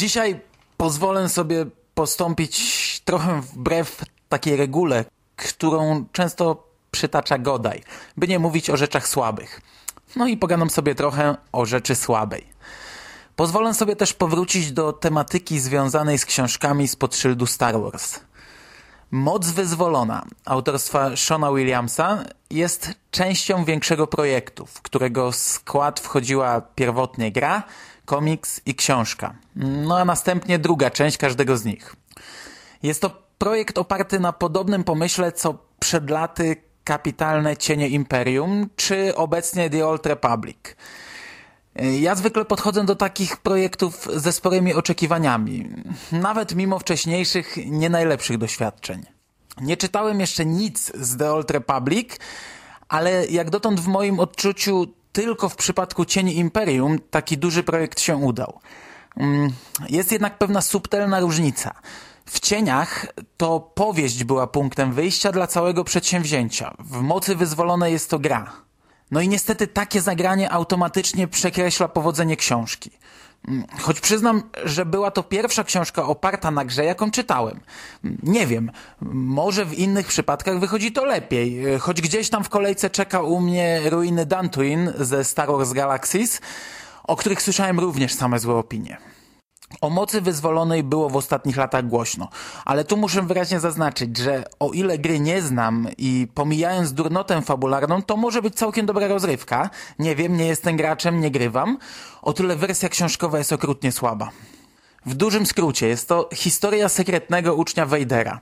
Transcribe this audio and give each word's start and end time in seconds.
Dzisiaj 0.00 0.40
pozwolę 0.76 1.28
sobie 1.28 1.66
postąpić 1.94 2.54
trochę 3.04 3.40
wbrew 3.42 4.04
takiej 4.28 4.56
regule, 4.56 5.04
którą 5.36 6.04
często 6.12 6.68
przytacza 6.90 7.38
Godaj, 7.38 7.82
by 8.16 8.28
nie 8.28 8.38
mówić 8.38 8.70
o 8.70 8.76
rzeczach 8.76 9.08
słabych. 9.08 9.60
No 10.16 10.26
i 10.26 10.36
pogadam 10.36 10.70
sobie 10.70 10.94
trochę 10.94 11.36
o 11.52 11.66
rzeczy 11.66 11.94
słabej. 11.94 12.46
Pozwolę 13.36 13.74
sobie 13.74 13.96
też 13.96 14.12
powrócić 14.12 14.72
do 14.72 14.92
tematyki 14.92 15.60
związanej 15.60 16.18
z 16.18 16.24
książkami 16.24 16.88
spod 16.88 17.16
szyldu 17.16 17.46
Star 17.46 17.80
Wars. 17.80 18.20
Moc 19.10 19.46
Wyzwolona 19.46 20.24
autorstwa 20.44 21.16
Shona 21.16 21.52
Williamsa 21.52 22.24
jest 22.50 22.92
częścią 23.10 23.64
większego 23.64 24.06
projektu, 24.06 24.66
w 24.66 24.82
którego 24.82 25.32
skład 25.32 26.00
wchodziła 26.00 26.60
pierwotnie 26.60 27.32
gra, 27.32 27.62
komiks 28.04 28.60
i 28.66 28.74
książka. 28.74 29.34
No 29.56 29.98
a 29.98 30.04
następnie 30.04 30.58
druga 30.58 30.90
część 30.90 31.16
każdego 31.16 31.56
z 31.56 31.64
nich. 31.64 31.96
Jest 32.82 33.00
to 33.02 33.10
projekt 33.38 33.78
oparty 33.78 34.20
na 34.20 34.32
podobnym 34.32 34.84
pomyśle 34.84 35.32
co 35.32 35.58
przed 35.78 36.10
laty 36.10 36.56
kapitalne 36.84 37.56
Cienie 37.56 37.88
Imperium 37.88 38.68
czy 38.76 39.16
obecnie 39.16 39.70
The 39.70 39.86
Old 39.86 40.06
Republic. 40.06 40.76
Ja 42.00 42.14
zwykle 42.14 42.44
podchodzę 42.44 42.84
do 42.84 42.96
takich 42.96 43.36
projektów 43.36 44.08
ze 44.16 44.32
sporymi 44.32 44.74
oczekiwaniami, 44.74 45.68
nawet 46.12 46.54
mimo 46.54 46.78
wcześniejszych, 46.78 47.56
nie 47.66 47.90
najlepszych 47.90 48.38
doświadczeń. 48.38 49.06
Nie 49.60 49.76
czytałem 49.76 50.20
jeszcze 50.20 50.46
nic 50.46 50.92
z 50.94 51.16
The 51.16 51.32
Old 51.32 51.50
Republic, 51.50 52.08
ale 52.88 53.26
jak 53.26 53.50
dotąd 53.50 53.80
w 53.80 53.86
moim 53.86 54.20
odczuciu 54.20 54.86
tylko 55.12 55.48
w 55.48 55.56
przypadku 55.56 56.04
Cieni 56.04 56.38
Imperium 56.38 56.98
taki 57.10 57.38
duży 57.38 57.62
projekt 57.62 58.00
się 58.00 58.16
udał. 58.16 58.60
Mm, 59.16 59.52
jest 59.88 60.12
jednak 60.12 60.38
pewna 60.38 60.60
subtelna 60.60 61.20
różnica. 61.20 61.74
W 62.26 62.40
Cieniach 62.40 63.06
to 63.36 63.60
powieść 63.60 64.24
była 64.24 64.46
punktem 64.46 64.92
wyjścia 64.92 65.32
dla 65.32 65.46
całego 65.46 65.84
przedsięwzięcia. 65.84 66.74
W 66.78 67.00
Mocy 67.00 67.36
Wyzwolone 67.36 67.90
jest 67.90 68.10
to 68.10 68.18
gra. 68.18 68.52
No 69.10 69.20
i 69.20 69.28
niestety 69.28 69.66
takie 69.66 70.00
zagranie 70.00 70.50
automatycznie 70.50 71.28
przekreśla 71.28 71.88
powodzenie 71.88 72.36
książki. 72.36 72.90
Mm, 73.48 73.64
choć 73.80 74.00
przyznam, 74.00 74.42
że 74.64 74.86
była 74.86 75.10
to 75.10 75.22
pierwsza 75.22 75.64
książka 75.64 76.04
oparta 76.04 76.50
na 76.50 76.64
grze, 76.64 76.84
jaką 76.84 77.10
czytałem. 77.10 77.60
Mm, 78.04 78.18
nie 78.22 78.46
wiem, 78.46 78.70
może 79.12 79.64
w 79.64 79.78
innych 79.78 80.06
przypadkach 80.06 80.58
wychodzi 80.58 80.92
to 80.92 81.04
lepiej. 81.04 81.64
Choć 81.78 82.00
gdzieś 82.00 82.30
tam 82.30 82.44
w 82.44 82.48
kolejce 82.48 82.90
czeka 82.90 83.22
u 83.22 83.40
mnie 83.40 83.80
ruiny 83.84 84.26
Dantooine 84.26 84.92
ze 84.98 85.24
Star 85.24 85.48
Wars 85.48 85.72
Galaxies, 85.72 86.40
o 87.04 87.16
których 87.16 87.42
słyszałem 87.42 87.80
również 87.80 88.14
same 88.14 88.38
złe 88.38 88.54
opinie. 88.54 88.96
O 89.80 89.90
mocy 89.90 90.20
wyzwolonej 90.20 90.82
było 90.82 91.10
w 91.10 91.16
ostatnich 91.16 91.56
latach 91.56 91.86
głośno, 91.86 92.28
ale 92.64 92.84
tu 92.84 92.96
muszę 92.96 93.22
wyraźnie 93.22 93.60
zaznaczyć, 93.60 94.16
że 94.16 94.44
o 94.60 94.70
ile 94.70 94.98
gry 94.98 95.20
nie 95.20 95.42
znam 95.42 95.88
i 95.98 96.28
pomijając 96.34 96.92
durnotę 96.92 97.42
fabularną, 97.42 98.02
to 98.02 98.16
może 98.16 98.42
być 98.42 98.54
całkiem 98.54 98.86
dobra 98.86 99.08
rozrywka. 99.08 99.70
Nie 99.98 100.16
wiem, 100.16 100.36
nie 100.36 100.46
jestem 100.46 100.76
graczem, 100.76 101.20
nie 101.20 101.30
grywam. 101.30 101.78
O 102.22 102.32
tyle 102.32 102.56
wersja 102.56 102.88
książkowa 102.88 103.38
jest 103.38 103.52
okrutnie 103.52 103.92
słaba. 103.92 104.30
W 105.06 105.14
dużym 105.14 105.46
skrócie 105.46 105.88
jest 105.88 106.08
to 106.08 106.28
historia 106.34 106.88
sekretnego 106.88 107.54
ucznia 107.54 107.86
Vadera. 107.86 108.40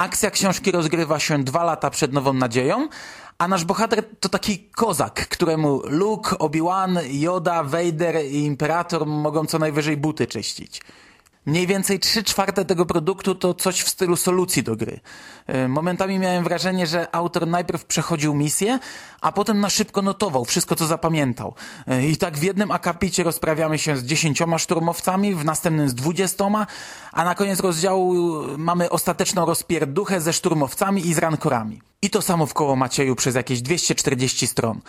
Akcja 0.00 0.30
książki 0.30 0.70
rozgrywa 0.70 1.18
się 1.18 1.44
dwa 1.44 1.64
lata 1.64 1.90
przed 1.90 2.12
Nową 2.12 2.32
Nadzieją, 2.32 2.88
a 3.38 3.48
nasz 3.48 3.64
bohater 3.64 4.04
to 4.20 4.28
taki 4.28 4.58
kozak, 4.58 5.28
któremu 5.28 5.82
Luke, 5.84 6.38
Obi-Wan, 6.38 6.98
Yoda, 7.10 7.64
Vader 7.64 8.24
i 8.24 8.44
Imperator 8.44 9.06
mogą 9.06 9.46
co 9.46 9.58
najwyżej 9.58 9.96
buty 9.96 10.26
czyścić. 10.26 10.80
Mniej 11.46 11.66
więcej 11.66 12.00
3 12.00 12.22
czwarte 12.22 12.64
tego 12.64 12.86
produktu 12.86 13.34
to 13.34 13.54
coś 13.54 13.80
w 13.80 13.88
stylu 13.88 14.16
solucji 14.16 14.62
do 14.62 14.76
gry. 14.76 15.00
E, 15.46 15.68
momentami 15.68 16.18
miałem 16.18 16.44
wrażenie, 16.44 16.86
że 16.86 17.14
autor 17.14 17.46
najpierw 17.46 17.84
przechodził 17.84 18.34
misję, 18.34 18.78
a 19.20 19.32
potem 19.32 19.60
na 19.60 19.70
szybko 19.70 20.02
notował 20.02 20.44
wszystko, 20.44 20.76
co 20.76 20.86
zapamiętał. 20.86 21.54
E, 21.86 22.06
I 22.06 22.16
tak 22.16 22.38
w 22.38 22.42
jednym 22.42 22.70
akapicie 22.70 23.22
rozprawiamy 23.22 23.78
się 23.78 23.96
z 23.96 24.04
dziesięcioma 24.04 24.58
szturmowcami, 24.58 25.34
w 25.34 25.44
następnym 25.44 25.88
z 25.88 25.94
dwudziestoma, 25.94 26.66
a 27.12 27.24
na 27.24 27.34
koniec 27.34 27.60
rozdziału 27.60 28.42
mamy 28.58 28.90
ostateczną 28.90 29.46
rozpierduchę 29.46 30.20
ze 30.20 30.32
szturmowcami 30.32 31.06
i 31.06 31.14
z 31.14 31.18
rankorami. 31.18 31.80
I 32.02 32.10
to 32.10 32.22
samo 32.22 32.46
w 32.46 32.54
koło 32.54 32.76
Macieju 32.76 33.16
przez 33.16 33.34
jakieś 33.34 33.62
240 33.62 34.46
stron 34.46 34.80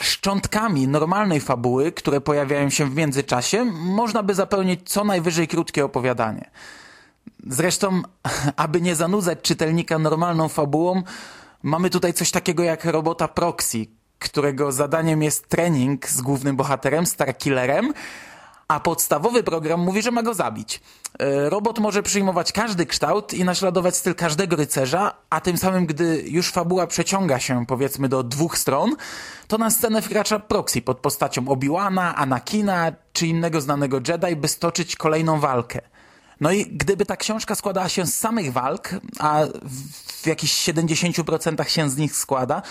szczątkami 0.00 0.88
normalnej 0.88 1.40
fabuły, 1.40 1.92
które 1.92 2.20
pojawiają 2.20 2.70
się 2.70 2.90
w 2.90 2.94
międzyczasie, 2.94 3.64
można 3.64 4.22
by 4.22 4.34
zapełnić 4.34 4.80
co 4.90 5.04
najwyżej 5.04 5.48
krótkie 5.48 5.84
opowiadanie. 5.84 6.50
Zresztą, 7.46 8.02
aby 8.56 8.80
nie 8.80 8.94
zanudzać 8.94 9.38
czytelnika 9.42 9.98
normalną 9.98 10.48
fabułą, 10.48 11.02
mamy 11.62 11.90
tutaj 11.90 12.12
coś 12.12 12.30
takiego 12.30 12.62
jak 12.62 12.84
robota 12.84 13.28
Proxy, 13.28 13.86
którego 14.18 14.72
zadaniem 14.72 15.22
jest 15.22 15.48
trening 15.48 16.08
z 16.08 16.20
głównym 16.20 16.56
bohaterem, 16.56 17.06
Starkillerem, 17.06 17.92
a 18.68 18.80
podstawowy 18.80 19.42
program 19.42 19.80
mówi, 19.80 20.02
że 20.02 20.10
ma 20.10 20.22
go 20.22 20.34
zabić. 20.34 20.80
E, 21.18 21.50
robot 21.50 21.78
może 21.78 22.02
przyjmować 22.02 22.52
każdy 22.52 22.86
kształt 22.86 23.34
i 23.34 23.44
naśladować 23.44 23.96
styl 23.96 24.14
każdego 24.14 24.56
rycerza, 24.56 25.14
a 25.30 25.40
tym 25.40 25.58
samym, 25.58 25.86
gdy 25.86 26.24
już 26.26 26.50
fabuła 26.50 26.86
przeciąga 26.86 27.40
się 27.40 27.66
powiedzmy 27.66 28.08
do 28.08 28.22
dwóch 28.22 28.58
stron, 28.58 28.96
to 29.46 29.58
na 29.58 29.70
scenę 29.70 30.02
wkracza 30.02 30.38
proxy 30.38 30.82
pod 30.82 30.98
postacią 30.98 31.44
Obi-Wana, 31.48 32.14
Anakina 32.14 32.92
czy 33.12 33.26
innego 33.26 33.60
znanego 33.60 34.00
Jedi, 34.08 34.36
by 34.36 34.48
stoczyć 34.48 34.96
kolejną 34.96 35.40
walkę. 35.40 35.80
No 36.40 36.52
i 36.52 36.66
gdyby 36.66 37.06
ta 37.06 37.16
książka 37.16 37.54
składała 37.54 37.88
się 37.88 38.06
z 38.06 38.14
samych 38.14 38.52
walk, 38.52 38.90
a 39.18 39.40
w 40.22 40.26
jakichś 40.26 40.68
70% 40.68 41.64
się 41.64 41.90
z 41.90 41.96
nich 41.96 42.16
składa, 42.16 42.62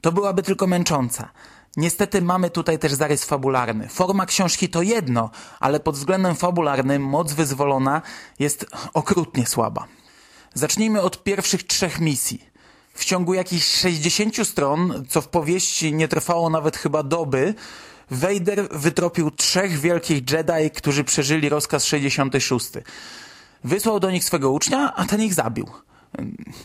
to 0.00 0.12
byłaby 0.12 0.42
tylko 0.42 0.66
męcząca. 0.66 1.28
Niestety 1.76 2.22
mamy 2.22 2.50
tutaj 2.50 2.78
też 2.78 2.94
zarys 2.94 3.24
fabularny. 3.24 3.88
Forma 3.88 4.26
książki 4.26 4.68
to 4.68 4.82
jedno, 4.82 5.30
ale 5.60 5.80
pod 5.80 5.94
względem 5.94 6.34
fabularnym 6.34 7.02
moc 7.02 7.32
wyzwolona 7.32 8.02
jest 8.38 8.66
okrutnie 8.94 9.46
słaba. 9.46 9.86
Zacznijmy 10.54 11.00
od 11.00 11.22
pierwszych 11.22 11.62
trzech 11.62 12.00
misji. 12.00 12.44
W 12.94 13.04
ciągu 13.04 13.34
jakichś 13.34 13.66
60 13.66 14.48
stron, 14.48 15.04
co 15.08 15.20
w 15.20 15.28
powieści 15.28 15.94
nie 15.94 16.08
trwało 16.08 16.50
nawet 16.50 16.76
chyba 16.76 17.02
doby, 17.02 17.54
Vader 18.10 18.68
wytropił 18.70 19.30
trzech 19.30 19.80
wielkich 19.80 20.30
Jedi, 20.30 20.70
którzy 20.74 21.04
przeżyli 21.04 21.48
rozkaz 21.48 21.84
66. 21.84 22.68
Wysłał 23.64 24.00
do 24.00 24.10
nich 24.10 24.24
swego 24.24 24.50
ucznia, 24.50 24.92
a 24.96 25.04
ten 25.04 25.22
ich 25.22 25.34
zabił. 25.34 25.66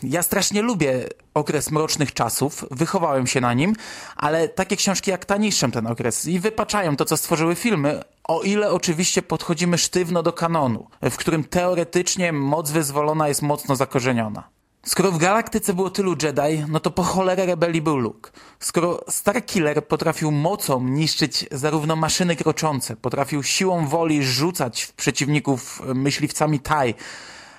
Ja 0.02 0.22
strasznie 0.22 0.62
lubię 0.62 1.08
okres 1.34 1.70
mrocznych 1.70 2.12
czasów, 2.12 2.64
wychowałem 2.70 3.26
się 3.26 3.40
na 3.40 3.54
nim, 3.54 3.72
ale 4.16 4.48
takie 4.48 4.76
książki 4.76 5.10
jak 5.10 5.24
ta 5.24 5.36
niszczą 5.36 5.70
ten 5.70 5.86
okres 5.86 6.26
i 6.26 6.40
wypaczają 6.40 6.96
to, 6.96 7.04
co 7.04 7.16
stworzyły 7.16 7.54
filmy, 7.54 8.02
o 8.24 8.42
ile 8.42 8.70
oczywiście 8.70 9.22
podchodzimy 9.22 9.78
sztywno 9.78 10.22
do 10.22 10.32
kanonu, 10.32 10.86
w 11.10 11.16
którym 11.16 11.44
teoretycznie 11.44 12.32
moc 12.32 12.70
wyzwolona 12.70 13.28
jest 13.28 13.42
mocno 13.42 13.76
zakorzeniona. 13.76 14.48
Skoro 14.86 15.12
w 15.12 15.18
galaktyce 15.18 15.74
było 15.74 15.90
tylu 15.90 16.16
Jedi, 16.22 16.64
no 16.68 16.80
to 16.80 16.90
po 16.90 17.02
cholerę 17.02 17.46
rebelii 17.46 17.82
był 17.82 17.96
Luke. 17.96 18.30
Skoro 18.60 19.00
Starkiller 19.08 19.86
potrafił 19.86 20.30
mocą 20.30 20.84
niszczyć 20.84 21.46
zarówno 21.50 21.96
maszyny 21.96 22.36
kroczące, 22.36 22.96
potrafił 22.96 23.42
siłą 23.42 23.86
woli 23.86 24.22
rzucać 24.22 24.82
w 24.82 24.92
przeciwników 24.92 25.82
myśliwcami 25.94 26.60
TIE, 26.60 26.94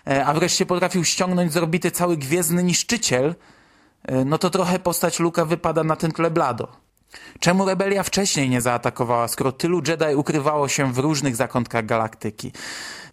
a 0.05 0.33
wreszcie 0.33 0.65
potrafił 0.65 1.03
ściągnąć 1.03 1.53
z 1.53 1.57
orbity 1.57 1.91
cały 1.91 2.17
gwiezdny 2.17 2.63
niszczyciel, 2.63 3.35
e, 4.03 4.25
no 4.25 4.37
to 4.37 4.49
trochę 4.49 4.79
postać 4.79 5.19
Luka 5.19 5.45
wypada 5.45 5.83
na 5.83 5.95
tym 5.95 6.11
tle 6.11 6.31
blado. 6.31 6.83
Czemu 7.39 7.65
rebelia 7.65 8.03
wcześniej 8.03 8.49
nie 8.49 8.61
zaatakowała, 8.61 9.27
skoro 9.27 9.51
tylu 9.51 9.81
Jedi 9.87 10.15
ukrywało 10.15 10.67
się 10.67 10.93
w 10.93 10.97
różnych 10.97 11.35
zakątkach 11.35 11.85
galaktyki? 11.85 12.51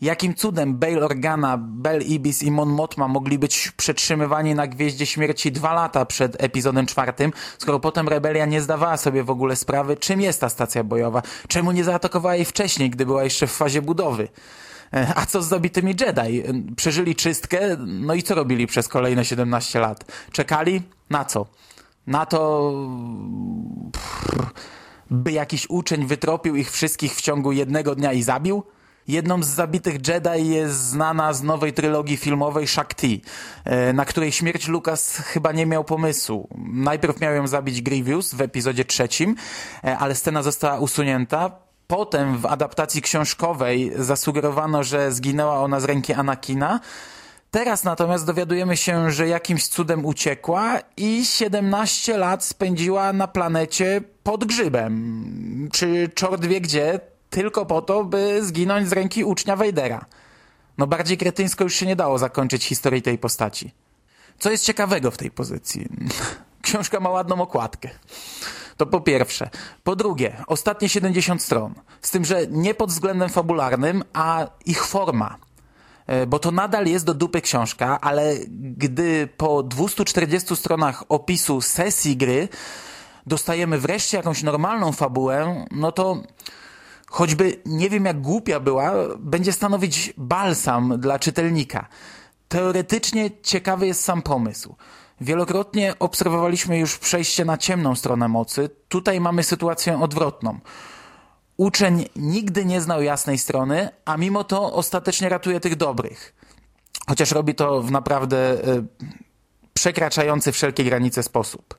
Jakim 0.01 0.35
cudem 0.35 0.79
Bail 0.79 1.05
Organa, 1.05 1.59
Bel 1.59 2.03
Ibis 2.03 2.43
i 2.43 2.51
Mon 2.51 2.69
Mothma 2.69 3.09
mogli 3.09 3.39
być 3.39 3.73
przetrzymywani 3.77 4.55
na 4.55 4.67
Gwieździe 4.67 5.07
Śmierci 5.07 5.53
dwa 5.53 5.73
lata 5.73 6.07
przed 6.07 6.43
epizodem 6.43 6.87
czwartym, 6.87 7.33
skoro 7.59 7.81
potem 7.81 8.09
rebelia 8.09 8.47
nie 8.47 8.61
zdawała 8.61 8.97
sobie 8.97 9.25
w 9.25 9.31
ogóle 9.31 9.57
sprawy, 9.57 9.97
czym 9.97 10.21
jest 10.21 10.41
ta 10.41 10.49
stacja 10.49 10.85
bojowa? 10.85 11.23
Czemu 11.49 11.73
nie 11.73 11.85
zaatakowała 11.85 12.37
jej 12.37 12.45
wcześniej, 12.45 12.91
gdy 12.91 13.07
była 13.07 13.25
jeszcze 13.25 13.47
w 13.47 13.53
fazie 13.53 13.83
budowy? 13.83 14.29
E, 14.95 15.13
a 15.17 15.27
co 15.27 15.43
z 15.43 15.49
zabitymi 15.49 15.95
Jedi? 16.01 16.41
E, 16.41 16.75
przeżyli 16.77 17.17
czystkę, 17.17 17.77
no 17.79 18.15
i 18.15 18.23
co 18.23 18.35
robili 18.35 18.67
przez 18.67 18.89
kolejne 18.89 19.25
17 19.25 19.81
lat? 19.81 20.05
Czekali? 20.33 20.83
Na 21.11 21.25
co? 21.25 21.47
Na 22.07 22.27
to, 22.27 22.73
by 25.11 25.33
jakiś 25.33 25.67
uczeń 25.71 26.07
wytropił 26.07 26.57
ich 26.57 26.71
wszystkich 26.71 27.15
w 27.15 27.21
ciągu 27.21 27.53
jednego 27.53 27.95
dnia 27.95 28.13
i 28.13 28.23
zabił? 28.23 28.63
Jedną 29.09 29.43
z 29.43 29.47
zabitych 29.47 30.09
Jedi 30.09 30.49
jest 30.49 30.75
znana 30.75 31.33
z 31.33 31.43
nowej 31.43 31.73
trylogii 31.73 32.17
filmowej 32.17 32.67
Shakti, 32.67 33.23
e, 33.65 33.93
na 33.93 34.05
której 34.05 34.33
śmierć 34.33 34.69
Lucas 34.69 35.17
chyba 35.17 35.53
nie 35.53 35.67
miał 35.67 35.85
pomysłu. 35.85 36.49
Najpierw 36.73 37.21
miał 37.21 37.35
ją 37.35 37.47
zabić 37.47 37.83
Grievous 37.83 38.35
w 38.35 38.41
epizodzie 38.41 38.85
trzecim, 38.85 39.37
ale 39.99 40.15
scena 40.15 40.43
została 40.43 40.79
usunięta, 40.79 41.70
Potem 41.91 42.39
w 42.39 42.47
adaptacji 42.47 43.03
książkowej 43.03 43.93
zasugerowano, 43.97 44.85
że 44.85 45.13
zginęła 45.13 45.61
ona 45.61 45.81
z 45.81 45.85
ręki 45.85 46.13
Anakina. 46.13 46.81
Teraz 47.51 47.85
natomiast 47.85 48.27
dowiadujemy 48.27 48.77
się, 48.77 49.11
że 49.11 49.29
jakimś 49.29 49.69
cudem 49.69 50.05
uciekła 50.05 50.79
i 50.97 51.25
17 51.25 52.19
lat 52.19 52.45
spędziła 52.45 53.13
na 53.13 53.29
planecie 53.29 54.01
pod 54.23 54.45
grzybem. 54.45 55.69
Czy 55.73 56.11
czort 56.15 56.45
wie 56.45 56.61
gdzie, 56.61 57.01
tylko 57.31 57.67
po 57.67 57.83
to, 57.83 58.05
by 58.05 58.45
zginąć 58.45 58.89
z 58.89 58.93
ręki 58.93 59.25
ucznia 59.25 59.57
Wejdera. 59.57 60.05
No 60.79 60.87
bardziej 60.87 61.19
kretyńsko 61.19 61.65
już 61.65 61.75
się 61.75 61.87
nie 61.87 61.97
dało 61.97 62.19
zakończyć 62.19 62.65
historii 62.65 63.03
tej 63.03 63.19
postaci. 63.19 63.75
Co 64.39 64.51
jest 64.51 64.65
ciekawego 64.65 65.11
w 65.11 65.17
tej 65.17 65.31
pozycji? 65.31 65.89
Książka 66.63 67.01
ma 67.01 67.11
ładną 67.11 67.41
okładkę. 67.41 67.91
To 68.81 68.87
po 68.87 69.01
pierwsze. 69.01 69.51
Po 69.85 69.97
drugie, 69.97 70.37
ostatnie 70.47 70.89
70 70.89 71.43
stron. 71.43 71.75
Z 72.01 72.11
tym, 72.11 72.25
że 72.25 72.47
nie 72.47 72.75
pod 72.75 72.91
względem 72.91 73.29
fabularnym, 73.29 74.05
a 74.13 74.47
ich 74.67 74.87
forma. 74.87 75.37
E, 76.07 76.27
bo 76.27 76.39
to 76.39 76.51
nadal 76.51 76.87
jest 76.87 77.05
do 77.05 77.15
dupy 77.15 77.41
książka, 77.41 78.01
ale 78.01 78.35
gdy 78.77 79.29
po 79.37 79.63
240 79.63 80.57
stronach 80.57 81.05
opisu 81.09 81.61
sesji 81.61 82.17
gry 82.17 82.49
dostajemy 83.27 83.79
wreszcie 83.79 84.17
jakąś 84.17 84.43
normalną 84.43 84.93
fabułę, 84.93 85.67
no 85.71 85.93
to 85.93 86.23
choćby 87.11 87.63
nie 87.67 87.91
wiem 87.91 88.05
jak 88.05 88.21
głupia 88.21 88.61
była, 88.61 88.93
będzie 89.19 89.53
stanowić 89.53 90.13
balsam 90.17 91.01
dla 91.01 91.19
czytelnika. 91.19 91.89
Teoretycznie 92.49 93.31
ciekawy 93.43 93.87
jest 93.87 94.05
sam 94.05 94.23
pomysł. 94.23 94.77
Wielokrotnie 95.21 95.95
obserwowaliśmy 95.99 96.79
już 96.79 96.99
przejście 96.99 97.45
na 97.45 97.59
ciemną 97.59 97.95
stronę 97.95 98.29
mocy. 98.29 98.71
Tutaj 98.89 99.21
mamy 99.21 99.43
sytuację 99.43 100.01
odwrotną. 100.03 100.59
Uczeń 101.57 102.05
nigdy 102.17 102.65
nie 102.65 102.81
znał 102.81 103.03
jasnej 103.03 103.39
strony, 103.39 103.89
a 104.05 104.17
mimo 104.17 104.45
to 104.45 104.73
ostatecznie 104.73 105.29
ratuje 105.29 105.61
tych 105.61 105.77
dobrych. 105.77 106.35
Chociaż 107.09 107.33
robi 107.33 107.55
to 107.55 107.83
w 107.83 107.91
naprawdę 107.91 108.53
y, 108.53 108.85
przekraczający 109.75 110.53
wszelkie 110.53 110.85
granice 110.85 111.23
sposób. 111.23 111.79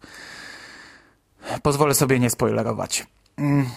Pozwolę 1.64 1.94
sobie 1.94 2.20
nie 2.20 2.30
spoilerować. 2.30 3.08
Mm. 3.38 3.70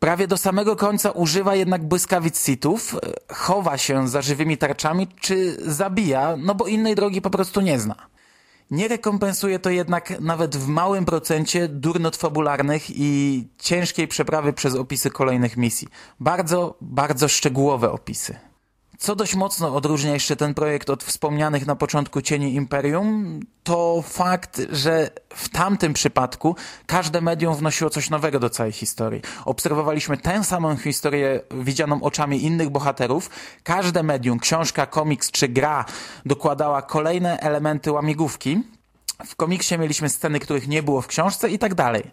Prawie 0.00 0.28
do 0.28 0.36
samego 0.36 0.76
końca 0.76 1.10
używa 1.10 1.54
jednak 1.54 1.84
błyskawic 1.84 2.44
sitów, 2.44 2.96
chowa 3.32 3.78
się 3.78 4.08
za 4.08 4.22
żywymi 4.22 4.58
tarczami 4.58 5.08
czy 5.20 5.56
zabija, 5.70 6.36
no 6.36 6.54
bo 6.54 6.66
innej 6.66 6.94
drogi 6.94 7.22
po 7.22 7.30
prostu 7.30 7.60
nie 7.60 7.78
zna. 7.78 8.06
Nie 8.70 8.88
rekompensuje 8.88 9.58
to 9.58 9.70
jednak 9.70 10.20
nawet 10.20 10.56
w 10.56 10.68
małym 10.68 11.04
procencie 11.04 11.68
durnot 11.68 12.16
fabularnych 12.16 12.82
i 12.90 13.44
ciężkiej 13.58 14.08
przeprawy 14.08 14.52
przez 14.52 14.74
opisy 14.74 15.10
kolejnych 15.10 15.56
misji. 15.56 15.88
Bardzo, 16.20 16.76
bardzo 16.80 17.28
szczegółowe 17.28 17.90
opisy. 17.90 18.47
Co 18.98 19.16
dość 19.16 19.34
mocno 19.34 19.74
odróżnia 19.74 20.12
jeszcze 20.12 20.36
ten 20.36 20.54
projekt 20.54 20.90
od 20.90 21.04
wspomnianych 21.04 21.66
na 21.66 21.76
początku 21.76 22.22
Cieni 22.22 22.54
Imperium, 22.54 23.40
to 23.64 24.02
fakt, 24.02 24.60
że 24.70 25.10
w 25.34 25.48
tamtym 25.48 25.92
przypadku 25.92 26.56
każde 26.86 27.20
medium 27.20 27.54
wnosiło 27.54 27.90
coś 27.90 28.10
nowego 28.10 28.40
do 28.40 28.50
całej 28.50 28.72
historii. 28.72 29.22
Obserwowaliśmy 29.44 30.16
tę 30.16 30.44
samą 30.44 30.76
historię 30.76 31.40
widzianą 31.50 32.02
oczami 32.02 32.44
innych 32.44 32.70
bohaterów. 32.70 33.30
Każde 33.62 34.02
medium, 34.02 34.38
książka, 34.38 34.86
komiks 34.86 35.30
czy 35.30 35.48
gra 35.48 35.84
dokładała 36.26 36.82
kolejne 36.82 37.40
elementy 37.40 37.92
łamigłówki. 37.92 38.62
W 39.26 39.36
komiksie 39.36 39.78
mieliśmy 39.78 40.08
sceny, 40.08 40.40
których 40.40 40.68
nie 40.68 40.82
było 40.82 41.02
w 41.02 41.06
książce 41.06 41.50
i 41.50 41.58
tak 41.58 41.74
dalej. 41.74 42.10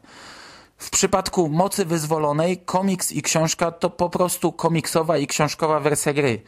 W 0.77 0.89
przypadku 0.89 1.49
Mocy 1.49 1.85
Wyzwolonej 1.85 2.57
komiks 2.57 3.11
i 3.11 3.21
książka 3.21 3.71
to 3.71 3.89
po 3.89 4.09
prostu 4.09 4.51
komiksowa 4.51 5.17
i 5.17 5.27
książkowa 5.27 5.79
wersja 5.79 6.13
gry 6.13 6.41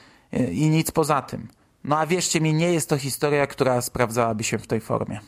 i 0.51 0.69
nic 0.69 0.91
poza 0.91 1.21
tym. 1.21 1.47
No 1.83 1.99
a 1.99 2.07
wierzcie 2.07 2.41
mi, 2.41 2.53
nie 2.53 2.73
jest 2.73 2.89
to 2.89 2.97
historia, 2.97 3.47
która 3.47 3.81
sprawdzałaby 3.81 4.43
się 4.43 4.57
w 4.57 4.67
tej 4.67 4.81
formie. 4.81 5.19